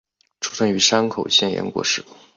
[0.39, 2.03] 出身于山口县岩国市。